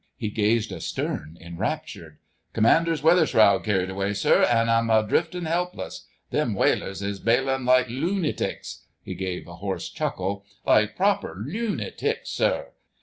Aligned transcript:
He 0.17 0.29
gazed 0.31 0.71
astern 0.71 1.37
enraptured. 1.39 2.17
"Commander's 2.53 3.03
weather 3.03 3.27
shroud 3.27 3.63
carried 3.63 3.91
away, 3.91 4.13
sir, 4.13 4.41
an' 4.45 4.67
'im 4.67 4.89
a 4.89 5.05
drifting 5.07 5.45
'elpless.... 5.45 6.07
Them 6.31 6.55
whalers 6.55 7.03
is 7.03 7.19
bailin' 7.19 7.65
like 7.65 7.87
loo 7.87 8.19
natics—" 8.19 8.85
he 9.03 9.13
gave 9.13 9.47
a 9.47 9.57
hoarse 9.57 9.89
chuckle, 9.89 10.43
"like 10.65 10.95
proper 10.97 11.35
loo 11.45 11.75
natics, 11.75 12.29
sir.... 12.29 12.69